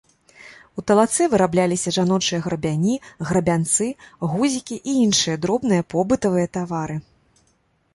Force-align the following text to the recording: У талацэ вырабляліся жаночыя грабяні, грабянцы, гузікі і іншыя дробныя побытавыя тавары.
У 0.81 0.83
талацэ 0.91 1.27
вырабляліся 1.33 1.93
жаночыя 1.99 2.39
грабяні, 2.47 2.95
грабянцы, 3.33 3.91
гузікі 4.33 4.83
і 4.89 5.01
іншыя 5.07 5.35
дробныя 5.45 5.81
побытавыя 5.95 6.47
тавары. 6.59 7.03